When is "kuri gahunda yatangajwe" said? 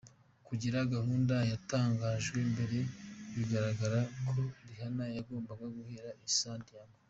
0.45-2.39